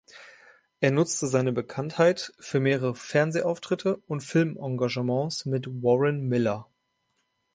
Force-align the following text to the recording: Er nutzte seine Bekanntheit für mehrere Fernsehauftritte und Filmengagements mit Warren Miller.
Er 0.79 0.89
nutzte 0.89 1.27
seine 1.27 1.51
Bekanntheit 1.53 2.33
für 2.39 2.59
mehrere 2.59 2.95
Fernsehauftritte 2.95 3.97
und 4.07 4.21
Filmengagements 4.23 5.45
mit 5.45 5.67
Warren 5.83 6.21
Miller. 6.27 6.67